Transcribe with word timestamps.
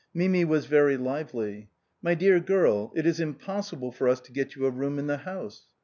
Mimi 0.15 0.43
was 0.45 0.65
very 0.65 0.97
lively." 0.97 1.69
My 2.01 2.15
dear 2.15 2.39
girl, 2.39 2.91
it 2.95 3.05
is 3.05 3.19
impossible 3.19 3.91
for 3.91 4.09
us 4.09 4.19
to 4.21 4.31
get 4.31 4.55
you 4.55 4.65
a 4.65 4.71
room 4.71 4.97
in 4.97 5.05
the 5.05 5.17
house." 5.17 5.67